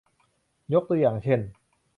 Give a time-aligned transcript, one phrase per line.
[0.73, 1.39] ยกตัวอย่างเช่น